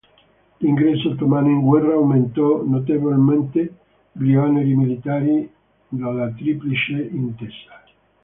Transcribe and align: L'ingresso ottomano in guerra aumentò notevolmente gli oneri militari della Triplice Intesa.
L'ingresso 0.57 1.09
ottomano 1.11 1.49
in 1.51 1.61
guerra 1.61 1.93
aumentò 1.93 2.63
notevolmente 2.63 3.71
gli 4.13 4.33
oneri 4.33 4.73
militari 4.75 5.47
della 5.89 6.27
Triplice 6.31 6.93
Intesa. 7.03 7.83